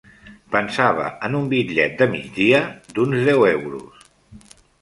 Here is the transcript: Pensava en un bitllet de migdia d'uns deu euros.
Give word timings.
Pensava 0.53 1.03
en 1.27 1.37
un 1.41 1.45
bitllet 1.51 1.95
de 2.01 2.09
migdia 2.15 2.65
d'uns 2.97 3.23
deu 3.29 3.49
euros. 3.55 4.11